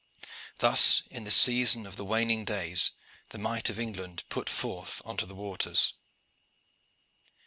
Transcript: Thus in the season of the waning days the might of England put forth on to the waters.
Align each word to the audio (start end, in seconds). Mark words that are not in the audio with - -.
Thus 0.57 1.03
in 1.11 1.25
the 1.25 1.29
season 1.29 1.85
of 1.85 1.95
the 1.95 2.03
waning 2.03 2.43
days 2.43 2.93
the 3.29 3.37
might 3.37 3.69
of 3.69 3.77
England 3.77 4.23
put 4.29 4.49
forth 4.49 4.99
on 5.05 5.15
to 5.17 5.27
the 5.27 5.35
waters. 5.35 5.93